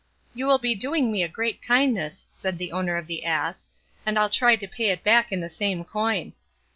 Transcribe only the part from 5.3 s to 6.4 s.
in the same coin.